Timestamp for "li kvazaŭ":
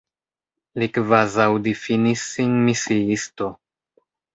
0.83-1.47